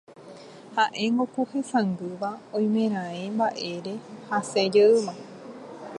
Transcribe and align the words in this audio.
Ha'éngo 0.75 1.23
ku 1.33 1.41
hesangýva 1.51 2.29
oimeraẽ 2.57 3.23
mba'ére 3.35 3.93
hasẽjeýma 4.27 5.13